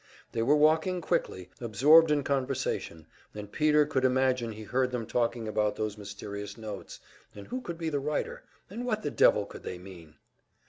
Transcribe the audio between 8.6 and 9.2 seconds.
and what the